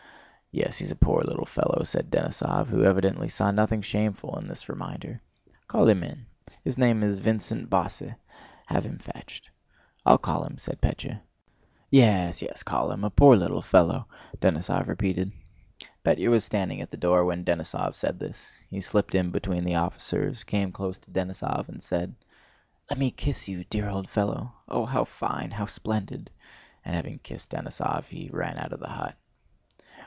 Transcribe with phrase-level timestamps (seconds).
[0.53, 4.67] "Yes, he's a poor little fellow," said Denísov, who evidently saw nothing shameful in this
[4.67, 5.21] reminder.
[5.69, 6.25] "Call him in.
[6.65, 8.15] His name is Vincent Bosse.
[8.65, 9.49] Have him fetched."
[10.05, 11.21] "I'll call him," said Pétya.
[11.89, 13.05] "Yes, yes, call him.
[13.05, 14.07] A poor little fellow,"
[14.39, 15.31] Denísov repeated.
[16.03, 18.51] Pétya was standing at the door when Denísov said this.
[18.69, 22.13] He slipped in between the officers, came close to Denísov, and said:
[22.89, 24.51] "Let me kiss you, dear old fellow!
[24.67, 26.29] Oh, how fine, how splendid!"
[26.83, 29.15] And having kissed Denísov he ran out of the hut.